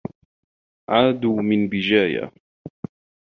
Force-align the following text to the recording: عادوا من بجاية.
عادوا 0.89 1.41
من 1.41 1.69
بجاية. 1.69 2.31